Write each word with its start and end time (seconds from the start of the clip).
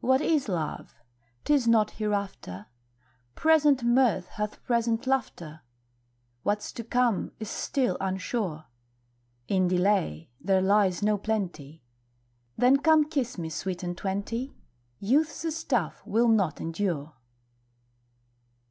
What 0.00 0.20
is 0.20 0.46
love? 0.46 0.94
'tis 1.46 1.66
not 1.66 1.92
hereafter; 1.92 2.66
Present 3.34 3.82
mirth 3.82 4.26
hath 4.28 4.62
present 4.62 5.06
laughter; 5.06 5.62
What's 6.42 6.70
to 6.72 6.84
come 6.84 7.32
is 7.40 7.48
still 7.48 7.96
unsure: 7.98 8.66
In 9.46 9.66
delay 9.66 10.28
there 10.38 10.60
lies 10.60 11.02
no 11.02 11.16
plenty, 11.16 11.82
Then 12.58 12.76
come 12.76 13.08
kiss 13.08 13.38
me, 13.38 13.48
Sweet 13.48 13.82
and 13.82 13.96
twenty, 13.96 14.54
Youth's 15.00 15.42
a 15.46 15.50
stuff 15.50 16.02
will 16.04 16.28
not 16.28 16.60
endure. 16.60 17.14